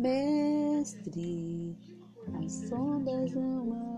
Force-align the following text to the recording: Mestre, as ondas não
Mestre, 0.00 1.76
as 2.42 2.72
ondas 2.72 3.34
não 3.34 3.89